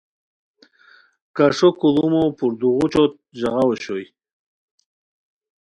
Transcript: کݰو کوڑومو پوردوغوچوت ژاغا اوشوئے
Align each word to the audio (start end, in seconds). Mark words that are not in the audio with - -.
کݰو 1.35 1.69
کوڑومو 1.79 2.23
پوردوغوچوت 2.37 3.13
ژاغا 3.39 3.63
اوشوئے 3.67 4.05